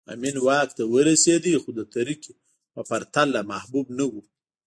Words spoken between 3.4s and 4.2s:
محبوب نه و